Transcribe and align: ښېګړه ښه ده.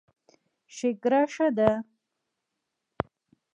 ښېګړه 0.75 1.21
ښه 1.33 1.47
ده. 1.57 1.69